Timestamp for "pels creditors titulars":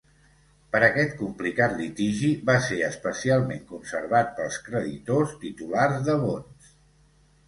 4.39-6.01